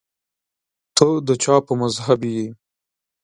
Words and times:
ته 0.95 1.07
د 1.27 1.29
چا 1.43 1.55
په 1.65 1.73
مذهب 1.81 2.19
یې 2.33 2.45